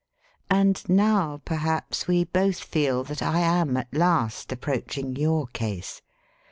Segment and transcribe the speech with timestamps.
[0.49, 6.01] "And now, perhaps, we both feel that I am at last approaching your case.